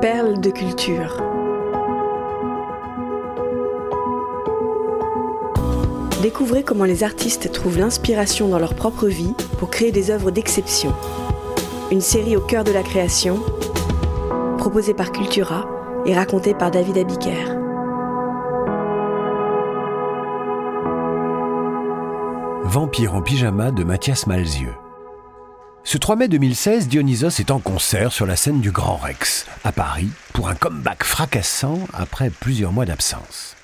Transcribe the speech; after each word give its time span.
Perles 0.00 0.40
de 0.40 0.48
culture. 0.48 1.22
Découvrez 6.22 6.62
comment 6.62 6.84
les 6.84 7.04
artistes 7.04 7.52
trouvent 7.52 7.78
l'inspiration 7.78 8.48
dans 8.48 8.58
leur 8.58 8.74
propre 8.74 9.08
vie 9.08 9.34
pour 9.58 9.68
créer 9.68 9.92
des 9.92 10.10
œuvres 10.10 10.30
d'exception. 10.30 10.94
Une 11.90 12.00
série 12.00 12.34
au 12.34 12.40
cœur 12.40 12.64
de 12.64 12.72
la 12.72 12.82
création, 12.82 13.40
proposée 14.56 14.94
par 14.94 15.12
Cultura 15.12 15.68
et 16.06 16.14
racontée 16.14 16.54
par 16.54 16.70
David 16.70 16.96
Abiker. 16.96 17.54
Vampire 22.64 23.14
en 23.14 23.20
pyjama 23.20 23.70
de 23.70 23.84
Mathias 23.84 24.26
Malzieux. 24.26 24.76
Ce 25.82 25.96
3 25.96 26.16
mai 26.16 26.28
2016, 26.28 26.88
Dionysos 26.88 27.40
est 27.40 27.50
en 27.50 27.58
concert 27.58 28.12
sur 28.12 28.26
la 28.26 28.36
scène 28.36 28.60
du 28.60 28.70
Grand 28.70 28.96
Rex, 28.96 29.46
à 29.64 29.72
Paris, 29.72 30.10
pour 30.34 30.48
un 30.48 30.54
comeback 30.54 31.02
fracassant 31.04 31.78
après 31.94 32.30
plusieurs 32.30 32.72
mois 32.72 32.84
d'absence. 32.84 33.56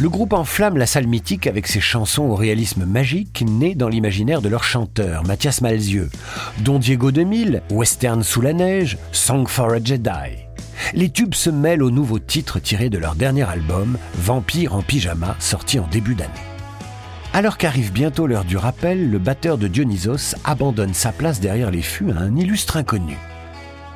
Le 0.00 0.08
groupe 0.08 0.32
enflamme 0.32 0.78
la 0.78 0.86
salle 0.86 1.06
mythique 1.06 1.46
avec 1.46 1.66
ses 1.66 1.80
chansons 1.80 2.22
au 2.22 2.34
réalisme 2.34 2.86
magique 2.86 3.44
nées 3.46 3.74
dans 3.74 3.88
l'imaginaire 3.88 4.40
de 4.40 4.48
leur 4.48 4.64
chanteur, 4.64 5.22
Mathias 5.24 5.60
Malzieux, 5.60 6.08
dont 6.60 6.78
Diego 6.78 7.10
2000, 7.10 7.62
Western 7.70 8.22
sous 8.22 8.40
la 8.40 8.54
neige, 8.54 8.96
Song 9.12 9.46
for 9.46 9.72
a 9.72 9.84
Jedi. 9.84 10.46
Les 10.94 11.10
tubes 11.10 11.34
se 11.34 11.50
mêlent 11.50 11.82
aux 11.82 11.90
nouveaux 11.90 12.18
titres 12.18 12.58
tirés 12.58 12.88
de 12.88 12.98
leur 12.98 13.14
dernier 13.14 13.46
album, 13.48 13.98
Vampire 14.14 14.74
en 14.74 14.80
pyjama, 14.80 15.36
sorti 15.38 15.78
en 15.78 15.86
début 15.88 16.14
d'année. 16.14 16.30
Alors 17.32 17.58
qu'arrive 17.58 17.92
bientôt 17.92 18.26
l'heure 18.26 18.44
du 18.44 18.56
rappel, 18.56 19.08
le 19.08 19.18
batteur 19.20 19.56
de 19.56 19.68
Dionysos 19.68 20.34
abandonne 20.44 20.94
sa 20.94 21.12
place 21.12 21.38
derrière 21.38 21.70
les 21.70 21.80
fûts 21.80 22.10
à 22.10 22.18
un 22.18 22.34
illustre 22.34 22.76
inconnu. 22.76 23.16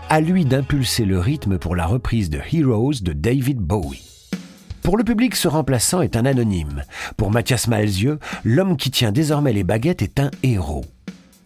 À 0.08 0.20
lui 0.20 0.44
d'impulser 0.44 1.04
le 1.04 1.18
rythme 1.18 1.58
pour 1.58 1.74
la 1.74 1.84
reprise 1.84 2.30
de 2.30 2.38
Heroes 2.52 3.02
de 3.02 3.12
David 3.12 3.58
Bowie. 3.58 4.28
Pour 4.82 4.96
le 4.96 5.02
public, 5.02 5.34
ce 5.34 5.48
remplaçant 5.48 6.00
est 6.00 6.14
un 6.14 6.26
anonyme. 6.26 6.84
Pour 7.16 7.32
Mathias 7.32 7.66
Malzieux, 7.66 8.20
l'homme 8.44 8.76
qui 8.76 8.92
tient 8.92 9.10
désormais 9.10 9.52
les 9.52 9.64
baguettes 9.64 10.02
est 10.02 10.20
un 10.20 10.30
héros. 10.44 10.84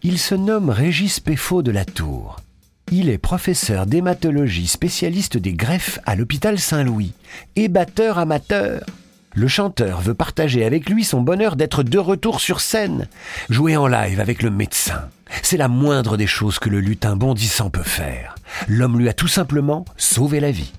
Il 0.03 0.19
se 0.19 0.35
nomme 0.35 0.69
Régis 0.69 1.19
Péfaut 1.19 1.63
de 1.63 1.71
la 1.71 1.85
Tour. 1.85 2.37
Il 2.91 3.09
est 3.09 3.17
professeur 3.17 3.87
d'hématologie 3.87 4.67
spécialiste 4.67 5.37
des 5.37 5.53
greffes 5.53 5.99
à 6.05 6.15
l'hôpital 6.15 6.59
Saint-Louis 6.59 7.13
et 7.55 7.67
batteur 7.67 8.19
amateur. 8.19 8.81
Le 9.35 9.47
chanteur 9.47 10.01
veut 10.01 10.15
partager 10.15 10.65
avec 10.65 10.89
lui 10.89 11.03
son 11.03 11.21
bonheur 11.21 11.55
d'être 11.55 11.83
de 11.83 11.97
retour 11.97 12.41
sur 12.41 12.61
scène, 12.61 13.07
jouer 13.49 13.77
en 13.77 13.87
live 13.87 14.19
avec 14.19 14.41
le 14.41 14.49
médecin. 14.49 15.09
C'est 15.43 15.57
la 15.57 15.67
moindre 15.67 16.17
des 16.17 16.27
choses 16.27 16.59
que 16.59 16.69
le 16.69 16.79
lutin 16.79 17.15
bondissant 17.15 17.69
peut 17.69 17.83
faire. 17.83 18.35
L'homme 18.67 18.97
lui 18.97 19.07
a 19.07 19.13
tout 19.13 19.27
simplement 19.27 19.85
sauvé 19.97 20.39
la 20.39 20.51
vie. 20.51 20.73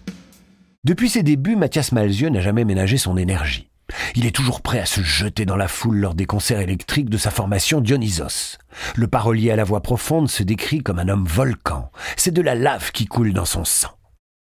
Depuis 0.85 1.11
ses 1.11 1.23
débuts, 1.23 1.57
Mathias 1.57 1.93
Malzieux 1.93 2.31
n'a 2.31 2.41
jamais 2.41 2.65
ménagé 2.65 2.97
son 2.97 3.17
énergie. 3.17 3.69
Il 4.15 4.27
est 4.27 4.35
toujours 4.35 4.61
prêt 4.61 4.81
à 4.81 4.87
se 4.87 5.03
jeter 5.03 5.45
dans 5.45 5.57
la 5.57 5.69
foule 5.69 5.99
lors 5.99 6.15
des 6.15 6.27
concerts 6.27 6.61
électriques 6.61 7.11
de 7.11 7.19
sa 7.19 7.31
formation 7.31 7.81
Dionysos. 7.81 8.59
Le 8.97 9.07
parolier 9.07 9.51
à 9.51 9.57
la 9.57 9.65
voix 9.65 9.83
profonde 9.83 10.29
se 10.29 10.43
décrit 10.43 10.81
comme 10.81 10.99
un 10.99 11.09
homme 11.09 11.27
volcan. 11.27 11.91
C'est 12.17 12.35
de 12.35 12.43
la 12.43 12.55
lave 12.55 12.93
qui 12.93 13.07
coule 13.07 13.33
dans 13.33 13.45
son 13.45 13.65
sang. 13.65 13.91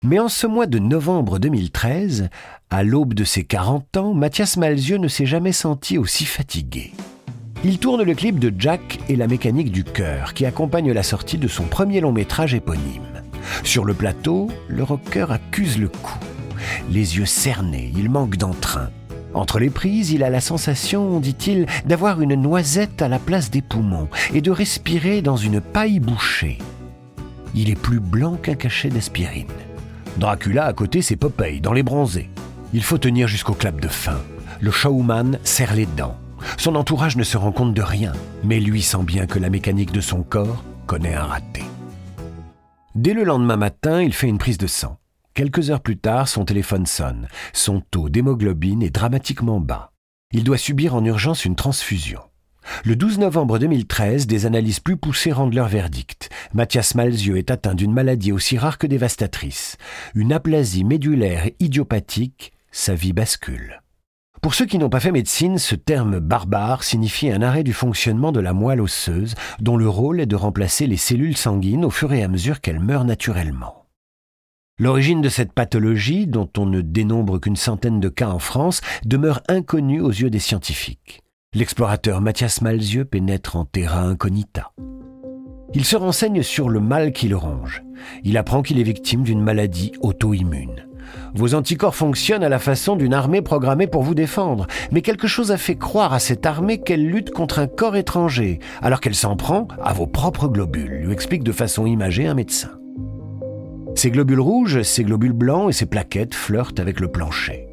Mais 0.05 0.19
en 0.19 0.29
ce 0.29 0.49
mois 0.49 0.67
de 0.67 0.81
novembre 0.81 1.39
2013, 1.39 2.29
à 2.71 2.83
l'aube 2.83 3.15
de 3.15 3.23
ses 3.23 3.45
40 3.45 3.97
ans, 3.99 4.15
Mathias 4.15 4.57
Malzieux 4.57 4.97
ne 4.97 5.07
s'est 5.07 5.27
jamais 5.27 5.53
senti 5.53 5.97
aussi 5.97 6.25
fatigué. 6.25 6.93
Il 7.63 7.79
tourne 7.79 8.03
le 8.03 8.15
clip 8.15 8.41
de 8.41 8.53
Jack 8.59 8.99
et 9.09 9.15
la 9.15 9.29
mécanique 9.29 9.71
du 9.71 9.85
cœur 9.85 10.35
qui 10.35 10.45
accompagne 10.45 10.91
la 10.91 11.05
sortie 11.05 11.39
de 11.39 11.47
son 11.47 11.65
premier 11.67 12.01
long 12.01 12.11
métrage 12.11 12.53
éponyme. 12.53 13.23
Sur 13.63 13.85
le 13.85 13.95
plateau, 13.95 14.51
le 14.67 14.83
rocker 14.83 15.31
accuse 15.31 15.79
le 15.79 15.89
coup. 15.89 16.19
Les 16.91 17.19
yeux 17.19 17.27
cernés, 17.27 17.93
il 17.97 18.11
manque 18.11 18.37
d'entrain. 18.37 18.91
Entre 19.35 19.61
les 19.61 19.71
prises, 19.71 20.11
il 20.11 20.25
a 20.25 20.31
la 20.31 20.41
sensation, 20.41 21.21
dit-il, 21.21 21.67
d'avoir 21.87 22.21
une 22.21 22.35
noisette 22.35 23.03
à 23.03 23.09
la 23.09 23.21
place 23.21 23.53
des 23.53 23.63
poumons 23.63 24.09
et 24.35 24.41
de 24.41 24.51
respirer 24.51 25.23
dans 25.23 25.37
une 25.37 25.61
paille 25.61 26.01
bouchée. 26.01 26.59
Il 27.55 27.71
est 27.71 27.81
plus 27.81 28.01
blanc 28.01 28.35
qu'un 28.35 28.57
cachet 28.57 28.89
d'aspirine. 28.89 29.47
Dracula 30.19 30.67
à 30.67 30.73
côté, 30.73 31.03
c'est 31.03 31.17
Popeye, 31.17 31.61
dans 31.61 31.73
les 31.73 31.83
bronzés. 31.83 32.31
Il 32.75 32.83
faut 32.83 32.99
tenir 32.99 33.29
jusqu'au 33.29 33.55
clap 33.55 33.81
de 33.81 33.89
fin. 33.89 34.21
Le 34.61 34.71
showman 34.71 35.39
serre 35.43 35.75
les 35.75 35.87
dents. 35.87 36.17
Son 36.57 36.75
entourage 36.75 37.17
ne 37.17 37.23
se 37.23 37.37
rend 37.37 37.53
compte 37.53 37.75
de 37.75 37.83
rien, 37.83 38.13
mais 38.45 38.61
lui 38.61 38.83
sent 38.83 39.05
bien 39.05 39.27
que 39.27 39.39
la 39.39 39.51
mécanique 39.51 39.93
de 39.93 40.01
son 40.01 40.23
corps 40.23 40.65
connaît 40.87 41.15
un 41.15 41.25
raté. 41.25 41.63
Dès 42.95 43.15
le 43.15 43.25
lendemain 43.25 43.57
matin, 43.57 44.03
il 44.03 44.13
fait 44.13 44.29
une 44.29 44.39
prise 44.39 44.59
de 44.59 44.67
sang. 44.67 44.99
Quelques 45.35 45.71
heures 45.71 45.81
plus 45.81 45.97
tard, 45.97 46.29
son 46.29 46.45
téléphone 46.45 46.85
sonne. 46.85 47.29
Son 47.55 47.81
taux 47.81 48.11
d'hémoglobine 48.11 48.83
est 48.83 48.91
dramatiquement 48.91 49.61
bas. 49.61 49.93
Il 50.33 50.45
doit 50.45 50.59
subir 50.59 50.95
en 50.95 51.05
urgence 51.05 51.45
une 51.45 51.57
transfusion. 51.57 52.21
Le 52.85 52.97
12 52.97 53.19
novembre 53.19 53.59
2013, 53.59 54.27
des 54.27 54.47
analyses 54.47 54.81
plus 54.81 54.97
poussées 54.97 55.33
rendent 55.33 55.55
leur 55.55 55.69
verdict. 55.69 56.31
Mathias 56.53 56.95
Malzieux 56.95 57.37
est 57.37 57.51
atteint 57.51 57.75
d'une 57.75 57.93
maladie 57.93 58.33
aussi 58.33 58.59
rare 58.59 58.79
que 58.79 58.87
dévastatrice, 58.87 59.77
une 60.15 60.33
aplasie 60.33 60.85
médulaire 60.85 61.49
idiopathique, 61.61 62.53
sa 62.71 62.95
vie 62.95 63.13
bascule. 63.13 63.83
Pour 64.41 64.55
ceux 64.55 64.67
qui 64.67 64.79
n'ont 64.79 64.89
pas 64.89 64.99
fait 64.99 65.13
médecine, 65.13 65.59
ce 65.59 65.77
terme 65.77 66.19
barbare 66.19 66.83
signifie 66.83 67.31
un 67.31 67.43
arrêt 67.43 67.63
du 67.63 67.73
fonctionnement 67.73 68.33
de 68.33 68.41
la 68.41 68.53
moelle 68.53 68.81
osseuse, 68.81 69.37
dont 69.61 69.77
le 69.77 69.89
rôle 69.89 70.21
est 70.21 70.27
de 70.27 70.35
remplacer 70.35 70.89
les 70.89 70.97
cellules 70.97 71.37
sanguines 71.37 71.85
au 71.85 71.91
fur 71.91 72.13
et 72.13 72.25
à 72.25 72.29
mesure 72.29 72.61
qu'elles 72.61 72.81
meurent 72.81 73.05
naturellement. 73.05 73.87
L'origine 74.81 75.21
de 75.21 75.29
cette 75.29 75.53
pathologie, 75.53 76.27
dont 76.27 76.51
on 76.59 76.67
ne 76.67 76.81
dénombre 76.81 77.39
qu'une 77.39 77.55
centaine 77.55 78.01
de 78.01 78.09
cas 78.09 78.31
en 78.31 78.41
France, 78.41 78.81
demeure 79.05 79.41
inconnue 79.49 80.01
aux 80.01 80.11
yeux 80.11 80.31
des 80.31 80.41
scientifiques. 80.41 81.23
L'explorateur 81.55 82.23
Mathias 82.23 82.63
Malzieux 82.63 83.05
pénètre 83.05 83.57
en 83.57 83.67
terra 83.67 84.01
incognita. 84.01 84.73
Il 85.75 85.85
se 85.85 85.97
renseigne 85.97 86.43
sur 86.43 86.71
le 86.71 86.81
mal 86.81 87.13
qui 87.13 87.29
le 87.29 87.37
ronge. 87.37 87.83
Il 88.25 88.39
apprend 88.39 88.63
qu'il 88.63 88.81
est 88.81 88.85
victime 88.85 89.23
d'une 89.23 89.43
maladie 89.43 89.93
auto-immune. 90.01 90.87
Vos 91.35 91.55
anticorps 91.55 91.95
fonctionnent 91.95 92.43
à 92.43 92.49
la 92.49 92.59
façon 92.59 92.97
d'une 92.97 93.13
armée 93.13 93.43
programmée 93.43 93.87
pour 93.87 94.03
vous 94.03 94.15
défendre, 94.15 94.67
mais 94.93 95.03
quelque 95.03 95.27
chose 95.27 95.53
a 95.53 95.59
fait 95.59 95.77
croire 95.77 96.15
à 96.15 96.21
cette 96.21 96.47
armée 96.47 96.79
qu'elle 96.79 97.07
lutte 97.07 97.33
contre 97.33 97.59
un 97.59 97.67
corps 97.67 97.97
étranger, 97.97 98.59
alors 98.81 99.03
qu'elle 99.03 99.15
s'en 99.15 99.37
prend 99.37 99.69
à 99.85 99.93
vos 99.93 100.07
propres 100.07 100.49
globules, 100.49 101.03
lui 101.05 101.13
explique 101.13 101.45
de 101.45 101.53
façon 101.53 101.85
imagée 101.85 102.27
un 102.27 102.35
médecin. 102.35 102.71
Ces 103.95 104.11
globules 104.11 104.41
rouges, 104.41 104.81
ces 104.81 105.05
globules 105.05 105.35
blancs 105.35 105.69
et 105.69 105.75
ces 105.75 105.85
plaquettes 105.85 106.35
flirtent 106.35 106.81
avec 106.81 106.99
le 106.99 107.09
plancher. 107.09 107.69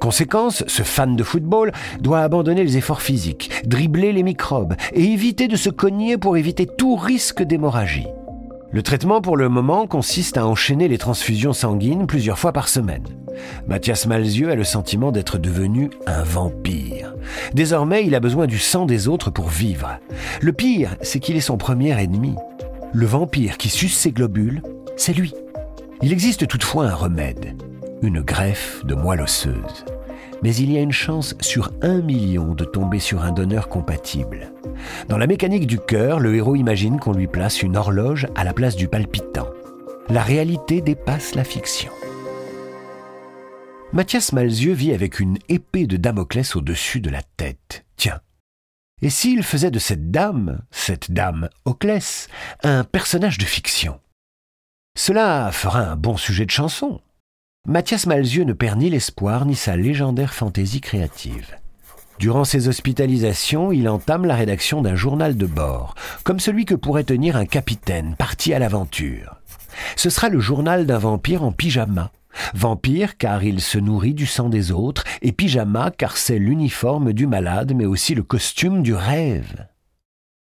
Conséquence, 0.00 0.64
ce 0.66 0.82
fan 0.82 1.14
de 1.14 1.22
football 1.22 1.72
doit 2.00 2.20
abandonner 2.20 2.64
les 2.64 2.78
efforts 2.78 3.02
physiques, 3.02 3.50
dribbler 3.66 4.12
les 4.12 4.22
microbes 4.22 4.74
et 4.94 5.04
éviter 5.04 5.46
de 5.46 5.56
se 5.56 5.68
cogner 5.68 6.16
pour 6.16 6.38
éviter 6.38 6.66
tout 6.66 6.96
risque 6.96 7.42
d'hémorragie. 7.42 8.06
Le 8.72 8.82
traitement 8.82 9.20
pour 9.20 9.36
le 9.36 9.48
moment 9.48 9.86
consiste 9.86 10.38
à 10.38 10.46
enchaîner 10.46 10.88
les 10.88 10.96
transfusions 10.96 11.52
sanguines 11.52 12.06
plusieurs 12.06 12.38
fois 12.38 12.52
par 12.52 12.68
semaine. 12.68 13.04
Mathias 13.66 14.06
Malzieux 14.06 14.50
a 14.50 14.54
le 14.54 14.64
sentiment 14.64 15.12
d'être 15.12 15.38
devenu 15.38 15.90
un 16.06 16.22
vampire. 16.22 17.14
Désormais, 17.52 18.06
il 18.06 18.14
a 18.14 18.20
besoin 18.20 18.46
du 18.46 18.58
sang 18.58 18.86
des 18.86 19.08
autres 19.08 19.30
pour 19.30 19.48
vivre. 19.48 19.98
Le 20.40 20.52
pire, 20.52 20.96
c'est 21.02 21.20
qu'il 21.20 21.36
est 21.36 21.40
son 21.40 21.58
premier 21.58 22.00
ennemi. 22.00 22.36
Le 22.92 23.06
vampire 23.06 23.58
qui 23.58 23.68
suce 23.68 23.96
ses 23.96 24.12
globules, 24.12 24.62
c'est 24.96 25.12
lui. 25.12 25.34
Il 26.00 26.12
existe 26.12 26.46
toutefois 26.46 26.86
un 26.86 26.94
remède, 26.94 27.56
une 28.02 28.20
greffe 28.20 28.84
de 28.84 28.94
moelle 28.94 29.22
osseuse 29.22 29.84
mais 30.42 30.54
il 30.54 30.72
y 30.72 30.78
a 30.78 30.80
une 30.80 30.92
chance 30.92 31.34
sur 31.40 31.70
un 31.82 32.00
million 32.00 32.54
de 32.54 32.64
tomber 32.64 32.98
sur 32.98 33.22
un 33.22 33.32
donneur 33.32 33.68
compatible. 33.68 34.52
Dans 35.08 35.18
la 35.18 35.26
mécanique 35.26 35.66
du 35.66 35.78
cœur, 35.78 36.18
le 36.18 36.34
héros 36.34 36.56
imagine 36.56 36.98
qu'on 36.98 37.12
lui 37.12 37.26
place 37.26 37.62
une 37.62 37.76
horloge 37.76 38.26
à 38.34 38.44
la 38.44 38.52
place 38.52 38.76
du 38.76 38.88
palpitant. 38.88 39.48
La 40.08 40.22
réalité 40.22 40.80
dépasse 40.80 41.34
la 41.34 41.44
fiction. 41.44 41.92
Mathias 43.92 44.32
Malzieux 44.32 44.72
vit 44.72 44.92
avec 44.92 45.20
une 45.20 45.38
épée 45.48 45.86
de 45.86 45.96
Damoclès 45.96 46.56
au-dessus 46.56 47.00
de 47.00 47.10
la 47.10 47.22
tête. 47.36 47.84
Tiens. 47.96 48.20
Et 49.02 49.10
s'il 49.10 49.42
faisait 49.42 49.70
de 49.70 49.78
cette 49.78 50.10
dame, 50.10 50.62
cette 50.70 51.10
dame 51.10 51.48
Oclès, 51.64 52.28
un 52.62 52.84
personnage 52.84 53.38
de 53.38 53.44
fiction? 53.44 54.00
Cela 54.96 55.50
fera 55.52 55.80
un 55.80 55.96
bon 55.96 56.16
sujet 56.16 56.44
de 56.44 56.50
chanson. 56.50 57.00
Mathias 57.68 58.06
Malzieux 58.06 58.44
ne 58.44 58.54
perd 58.54 58.78
ni 58.78 58.88
l'espoir 58.88 59.44
ni 59.44 59.54
sa 59.54 59.76
légendaire 59.76 60.32
fantaisie 60.32 60.80
créative. 60.80 61.56
Durant 62.18 62.44
ses 62.44 62.68
hospitalisations, 62.68 63.70
il 63.70 63.86
entame 63.86 64.24
la 64.24 64.34
rédaction 64.34 64.80
d'un 64.80 64.96
journal 64.96 65.36
de 65.36 65.44
bord, 65.44 65.94
comme 66.24 66.40
celui 66.40 66.64
que 66.64 66.74
pourrait 66.74 67.04
tenir 67.04 67.36
un 67.36 67.44
capitaine 67.44 68.16
parti 68.16 68.54
à 68.54 68.58
l'aventure. 68.58 69.36
Ce 69.94 70.08
sera 70.08 70.30
le 70.30 70.40
journal 70.40 70.86
d'un 70.86 70.98
vampire 70.98 71.44
en 71.44 71.52
pyjama. 71.52 72.10
Vampire 72.54 73.18
car 73.18 73.44
il 73.44 73.60
se 73.60 73.78
nourrit 73.78 74.14
du 74.14 74.26
sang 74.26 74.48
des 74.48 74.72
autres, 74.72 75.04
et 75.20 75.32
pyjama 75.32 75.90
car 75.90 76.16
c'est 76.16 76.38
l'uniforme 76.38 77.12
du 77.12 77.26
malade, 77.26 77.74
mais 77.76 77.86
aussi 77.86 78.14
le 78.14 78.22
costume 78.22 78.82
du 78.82 78.94
rêve. 78.94 79.66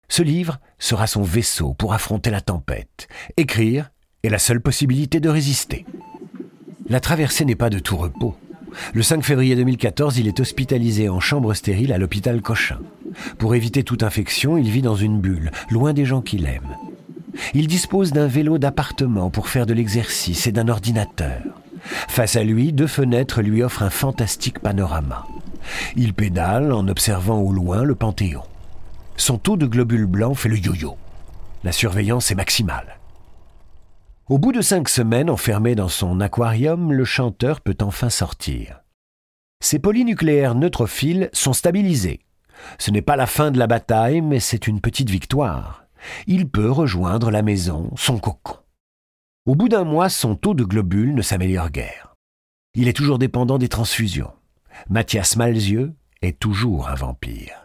Ce 0.09 0.23
livre 0.23 0.59
sera 0.79 1.05
son 1.05 1.21
vaisseau 1.21 1.75
pour 1.75 1.93
affronter 1.93 2.31
la 2.31 2.41
tempête. 2.41 3.07
Écrire 3.37 3.91
est 4.23 4.29
la 4.29 4.39
seule 4.39 4.61
possibilité 4.61 5.19
de 5.19 5.29
résister. 5.29 5.85
La 6.89 6.99
traversée 6.99 7.45
n'est 7.45 7.55
pas 7.55 7.69
de 7.69 7.79
tout 7.79 7.95
repos. 7.95 8.35
Le 8.93 9.03
5 9.03 9.23
février 9.23 9.55
2014, 9.55 10.17
il 10.17 10.27
est 10.27 10.39
hospitalisé 10.39 11.07
en 11.07 11.19
chambre 11.19 11.53
stérile 11.53 11.93
à 11.93 11.97
l'hôpital 11.97 12.41
Cochin. 12.41 12.79
Pour 13.37 13.55
éviter 13.55 13.83
toute 13.83 14.03
infection, 14.03 14.57
il 14.57 14.69
vit 14.69 14.81
dans 14.81 14.95
une 14.95 15.21
bulle, 15.21 15.51
loin 15.69 15.93
des 15.93 16.05
gens 16.05 16.21
qu'il 16.21 16.45
aime. 16.45 16.75
Il 17.53 17.67
dispose 17.67 18.11
d'un 18.11 18.27
vélo 18.27 18.57
d'appartement 18.57 19.29
pour 19.29 19.47
faire 19.47 19.65
de 19.65 19.73
l'exercice 19.73 20.45
et 20.47 20.51
d'un 20.51 20.67
ordinateur. 20.67 21.41
Face 21.83 22.35
à 22.35 22.43
lui, 22.43 22.73
deux 22.73 22.87
fenêtres 22.87 23.41
lui 23.41 23.63
offrent 23.63 23.83
un 23.83 23.89
fantastique 23.89 24.59
panorama. 24.59 25.25
Il 25.95 26.13
pédale 26.13 26.73
en 26.73 26.87
observant 26.87 27.39
au 27.39 27.51
loin 27.51 27.83
le 27.83 27.95
Panthéon. 27.95 28.43
Son 29.15 29.37
taux 29.37 29.57
de 29.57 29.65
globules 29.65 30.05
blancs 30.05 30.37
fait 30.37 30.49
le 30.49 30.57
yo-yo. 30.57 30.97
La 31.63 31.71
surveillance 31.71 32.31
est 32.31 32.35
maximale. 32.35 32.97
Au 34.29 34.37
bout 34.37 34.53
de 34.53 34.61
cinq 34.61 34.87
semaines 34.87 35.29
enfermé 35.29 35.75
dans 35.75 35.89
son 35.89 36.21
aquarium, 36.21 36.93
le 36.93 37.03
chanteur 37.03 37.59
peut 37.59 37.75
enfin 37.81 38.09
sortir. 38.09 38.81
Ses 39.61 39.79
polynucléaires 39.79 40.55
neutrophiles 40.55 41.29
sont 41.33 41.51
stabilisés. 41.51 42.21
Ce 42.79 42.89
n'est 42.89 43.01
pas 43.01 43.17
la 43.17 43.25
fin 43.25 43.51
de 43.51 43.59
la 43.59 43.67
bataille, 43.67 44.21
mais 44.21 44.39
c'est 44.39 44.67
une 44.67 44.79
petite 44.79 45.09
victoire. 45.09 45.87
Il 46.25 46.47
peut 46.47 46.71
rejoindre 46.71 47.31
la 47.31 47.41
maison, 47.41 47.91
son 47.97 48.17
cocon. 48.17 48.59
Au 49.45 49.55
bout 49.55 49.67
d'un 49.67 49.83
mois, 49.83 50.07
son 50.07 50.37
taux 50.37 50.53
de 50.53 50.63
globules 50.63 51.13
ne 51.13 51.21
s'améliore 51.21 51.69
guère. 51.69 52.15
Il 52.75 52.87
est 52.87 52.95
toujours 52.95 53.19
dépendant 53.19 53.57
des 53.57 53.67
transfusions. 53.67 54.31
Mathias 54.89 55.35
Malzieux 55.35 55.93
est 56.21 56.39
toujours 56.39 56.87
un 56.87 56.95
vampire. 56.95 57.62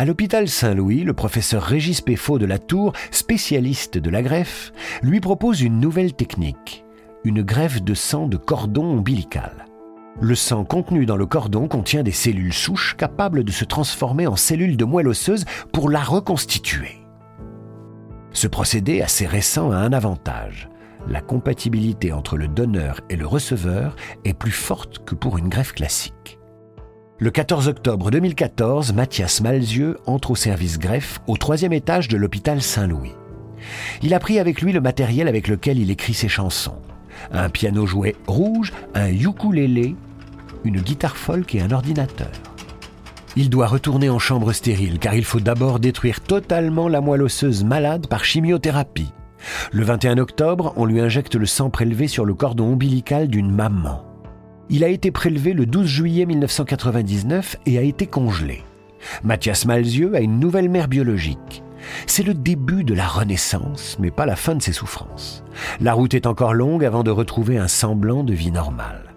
À 0.00 0.04
l'hôpital 0.04 0.46
Saint-Louis, 0.46 1.02
le 1.02 1.12
professeur 1.12 1.60
Régis 1.60 2.00
Péfaut 2.00 2.38
de 2.38 2.46
la 2.46 2.60
Tour, 2.60 2.92
spécialiste 3.10 3.98
de 3.98 4.10
la 4.10 4.22
greffe, 4.22 4.72
lui 5.02 5.18
propose 5.18 5.60
une 5.60 5.80
nouvelle 5.80 6.12
technique, 6.12 6.84
une 7.24 7.42
greffe 7.42 7.82
de 7.82 7.94
sang 7.94 8.28
de 8.28 8.36
cordon 8.36 8.84
ombilical. 8.84 9.66
Le 10.20 10.36
sang 10.36 10.64
contenu 10.64 11.04
dans 11.04 11.16
le 11.16 11.26
cordon 11.26 11.66
contient 11.66 12.04
des 12.04 12.12
cellules 12.12 12.54
souches 12.54 12.94
capables 12.96 13.42
de 13.42 13.50
se 13.50 13.64
transformer 13.64 14.28
en 14.28 14.36
cellules 14.36 14.76
de 14.76 14.84
moelle 14.84 15.08
osseuse 15.08 15.46
pour 15.72 15.90
la 15.90 16.04
reconstituer. 16.04 17.04
Ce 18.30 18.46
procédé 18.46 19.02
assez 19.02 19.26
récent 19.26 19.72
a 19.72 19.78
un 19.78 19.92
avantage. 19.92 20.68
La 21.08 21.20
compatibilité 21.20 22.12
entre 22.12 22.36
le 22.36 22.46
donneur 22.46 23.00
et 23.10 23.16
le 23.16 23.26
receveur 23.26 23.96
est 24.24 24.34
plus 24.34 24.52
forte 24.52 25.04
que 25.04 25.16
pour 25.16 25.38
une 25.38 25.48
greffe 25.48 25.72
classique. 25.72 26.37
Le 27.20 27.32
14 27.32 27.66
octobre 27.66 28.12
2014, 28.12 28.92
Mathias 28.92 29.40
Malzieux 29.40 29.98
entre 30.06 30.30
au 30.30 30.34
service 30.36 30.78
greffe 30.78 31.20
au 31.26 31.36
troisième 31.36 31.72
étage 31.72 32.06
de 32.06 32.16
l'hôpital 32.16 32.62
Saint-Louis. 32.62 33.10
Il 34.02 34.14
a 34.14 34.20
pris 34.20 34.38
avec 34.38 34.62
lui 34.62 34.72
le 34.72 34.80
matériel 34.80 35.26
avec 35.26 35.48
lequel 35.48 35.80
il 35.80 35.90
écrit 35.90 36.14
ses 36.14 36.28
chansons. 36.28 36.78
Un 37.32 37.48
piano 37.48 37.86
jouet 37.86 38.14
rouge, 38.28 38.72
un 38.94 39.08
ukulélé, 39.08 39.96
une 40.62 40.80
guitare 40.80 41.16
folk 41.16 41.56
et 41.56 41.60
un 41.60 41.72
ordinateur. 41.72 42.30
Il 43.34 43.50
doit 43.50 43.66
retourner 43.66 44.08
en 44.08 44.20
chambre 44.20 44.52
stérile 44.52 45.00
car 45.00 45.14
il 45.14 45.24
faut 45.24 45.40
d'abord 45.40 45.80
détruire 45.80 46.20
totalement 46.20 46.86
la 46.86 47.00
moelle 47.00 47.22
osseuse 47.22 47.64
malade 47.64 48.06
par 48.06 48.24
chimiothérapie. 48.24 49.12
Le 49.72 49.82
21 49.82 50.18
octobre, 50.18 50.72
on 50.76 50.84
lui 50.84 51.00
injecte 51.00 51.34
le 51.34 51.46
sang 51.46 51.68
prélevé 51.68 52.06
sur 52.06 52.24
le 52.24 52.34
cordon 52.34 52.74
ombilical 52.74 53.26
d'une 53.26 53.50
maman. 53.50 54.07
Il 54.70 54.84
a 54.84 54.88
été 54.88 55.10
prélevé 55.10 55.54
le 55.54 55.64
12 55.64 55.86
juillet 55.86 56.26
1999 56.26 57.56
et 57.64 57.78
a 57.78 57.82
été 57.82 58.06
congelé. 58.06 58.62
Mathias 59.22 59.64
Malzieux 59.64 60.14
a 60.14 60.20
une 60.20 60.38
nouvelle 60.38 60.68
mère 60.68 60.88
biologique. 60.88 61.62
C'est 62.06 62.22
le 62.22 62.34
début 62.34 62.84
de 62.84 62.92
la 62.92 63.06
renaissance, 63.06 63.96
mais 63.98 64.10
pas 64.10 64.26
la 64.26 64.36
fin 64.36 64.54
de 64.54 64.62
ses 64.62 64.72
souffrances. 64.72 65.42
La 65.80 65.94
route 65.94 66.12
est 66.12 66.26
encore 66.26 66.52
longue 66.52 66.84
avant 66.84 67.02
de 67.02 67.10
retrouver 67.10 67.56
un 67.56 67.68
semblant 67.68 68.24
de 68.24 68.34
vie 68.34 68.50
normale. 68.50 69.14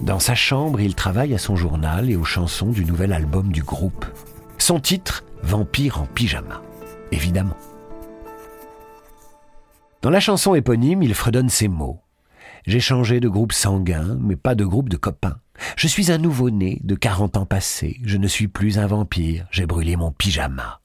Dans 0.00 0.20
sa 0.20 0.36
chambre, 0.36 0.80
il 0.80 0.94
travaille 0.94 1.34
à 1.34 1.38
son 1.38 1.56
journal 1.56 2.08
et 2.08 2.16
aux 2.16 2.24
chansons 2.24 2.70
du 2.70 2.84
nouvel 2.84 3.12
album 3.12 3.50
du 3.50 3.62
groupe. 3.62 4.06
Son 4.58 4.78
titre, 4.78 5.24
Vampire 5.42 6.00
en 6.00 6.06
pyjama, 6.06 6.62
évidemment. 7.10 7.56
Dans 10.02 10.10
la 10.10 10.20
chanson 10.20 10.54
éponyme, 10.54 11.02
il 11.02 11.14
fredonne 11.14 11.48
ces 11.48 11.66
mots. 11.66 12.00
J'ai 12.66 12.80
changé 12.80 13.20
de 13.20 13.28
groupe 13.28 13.52
sanguin, 13.52 14.18
mais 14.20 14.34
pas 14.34 14.56
de 14.56 14.64
groupe 14.64 14.88
de 14.88 14.96
copains. 14.96 15.38
Je 15.76 15.86
suis 15.86 16.10
un 16.10 16.18
nouveau-né 16.18 16.80
de 16.82 16.96
40 16.96 17.36
ans 17.36 17.46
passés. 17.46 18.00
Je 18.02 18.16
ne 18.16 18.26
suis 18.26 18.48
plus 18.48 18.78
un 18.78 18.88
vampire. 18.88 19.46
J'ai 19.52 19.66
brûlé 19.66 19.94
mon 19.94 20.10
pyjama. 20.10 20.80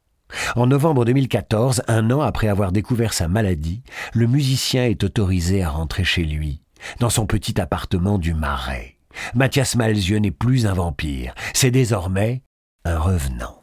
En 0.56 0.68
novembre 0.68 1.06
2014, 1.06 1.82
un 1.88 2.12
an 2.12 2.22
après 2.22 2.48
avoir 2.48 2.72
découvert 2.72 3.14
sa 3.14 3.28
maladie, 3.28 3.82
le 4.14 4.28
musicien 4.28 4.86
est 4.86 5.04
autorisé 5.04 5.64
à 5.64 5.70
rentrer 5.70 6.04
chez 6.04 6.24
lui, 6.24 6.62
dans 7.00 7.10
son 7.10 7.26
petit 7.26 7.60
appartement 7.60 8.18
du 8.18 8.34
Marais. 8.34 8.98
Mathias 9.34 9.76
Malzieux 9.76 10.20
n'est 10.20 10.32
plus 10.32 10.68
un 10.68 10.74
vampire, 10.74 11.34
c'est 11.54 11.72
désormais 11.72 12.44
un 12.86 12.98
revenant. 12.98 13.62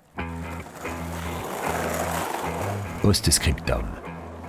Post-scriptum. 3.00 3.97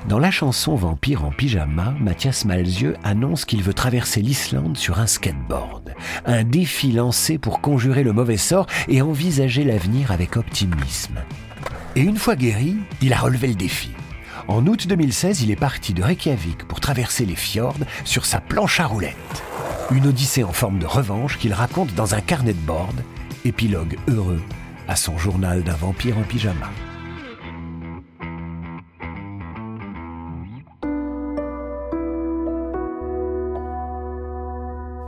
Dans 0.08 0.18
la 0.18 0.32
chanson 0.32 0.76
Vampire 0.76 1.26
en 1.26 1.32
pyjama, 1.32 1.94
Mathias 2.00 2.46
Malzieux 2.46 2.96
annonce 3.04 3.46
qu'il 3.46 3.62
veut 3.62 3.74
traverser 3.74 4.22
l'Islande 4.22 4.78
sur 4.78 5.00
un 5.00 5.08
skateboard. 5.08 5.94
Un 6.26 6.44
défi 6.44 6.92
lancé 6.92 7.38
pour 7.38 7.62
conjurer 7.62 8.04
le 8.04 8.14
mauvais 8.14 8.38
sort 8.38 8.66
et 8.88 9.02
envisager 9.02 9.64
l'avenir 9.64 10.12
avec 10.12 10.38
optimisme. 10.38 11.20
Et 11.96 12.02
une 12.02 12.18
fois 12.18 12.36
guéri, 12.36 12.78
il 13.02 13.14
a 13.14 13.18
relevé 13.18 13.48
le 13.48 13.56
défi. 13.56 13.92
En 14.48 14.66
août 14.66 14.88
2016, 14.88 15.42
il 15.42 15.52
est 15.52 15.56
parti 15.56 15.94
de 15.94 16.02
Reykjavik 16.02 16.68
pour 16.68 16.80
traverser 16.80 17.26
les 17.26 17.36
fjords 17.36 17.78
sur 18.06 18.26
sa 18.26 18.40
planche 18.40 18.80
à 18.80 18.88
roulettes. 18.88 19.44
Une 19.92 20.08
odyssée 20.08 20.44
en 20.44 20.54
forme 20.54 20.80
de 20.80 20.86
revanche 20.86 21.38
qu'il 21.38 21.54
raconte 21.54 21.94
dans 21.94 22.16
un 22.16 22.22
carnet 22.22 22.54
de 22.54 22.66
bord, 22.66 22.94
épilogue 23.44 23.98
heureux 24.08 24.42
à 24.88 24.96
son 24.96 25.18
journal 25.18 25.62
d'un 25.62 25.76
vampire 25.76 26.18
en 26.18 26.24
pyjama. 26.24 26.70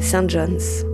St. 0.00 0.26
John's. 0.28 0.89